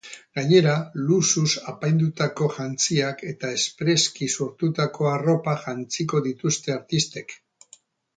Gainera, 0.37 0.75
luxuz 1.07 1.49
apaindutako 1.71 2.47
jantziak 2.55 3.21
eta 3.33 3.51
espreski 3.57 4.29
sortutako 4.39 5.11
arropak 5.11 5.63
jantziko 5.67 6.23
dituzte 6.29 6.75
artistek. 6.79 7.37